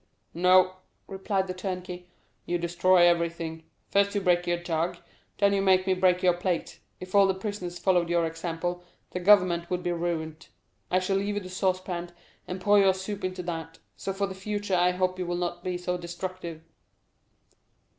[0.33, 2.07] "No," replied the turnkey;
[2.47, 3.61] "you destroy everything.
[3.91, 4.97] First you break your jug,
[5.37, 9.19] then you make me break your plate; if all the prisoners followed your example, the
[9.19, 10.47] government would be ruined.
[10.89, 12.13] I shall leave you the saucepan,
[12.47, 13.77] and pour your soup into that.
[13.95, 16.63] So for the future I hope you will not be so destructive."